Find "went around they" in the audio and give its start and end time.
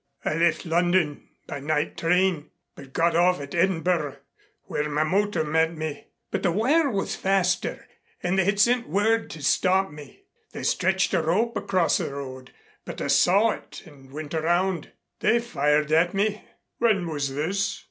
14.11-15.37